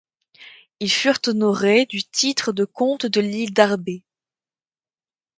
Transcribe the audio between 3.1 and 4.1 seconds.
l'île d'Arbé.